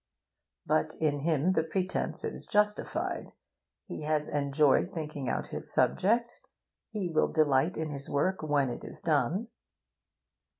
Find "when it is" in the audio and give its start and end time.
8.41-9.03